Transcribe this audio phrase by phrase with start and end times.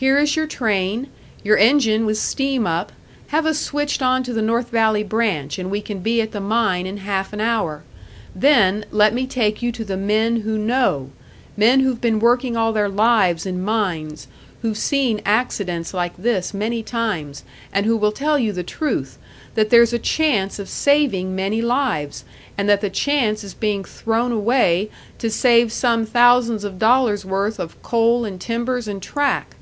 [0.00, 1.08] Here is your train,
[1.42, 2.92] your engine with steam up;
[3.30, 6.86] have us switched onto the North Valley branch, and we can be at the mine
[6.86, 7.82] in half an hour.
[8.32, 11.10] Then let me take you to the men who know!
[11.56, 14.28] Men who've been working all their lives in mines,
[14.62, 17.42] who've seen accidents like this many times,
[17.72, 19.18] and who will tell you the truth
[19.56, 22.22] that there's a chance of saving many lives,
[22.56, 27.58] and that the chance is being thrown away to save some thousands of dollars' worth
[27.58, 29.56] of coal and timbers and track."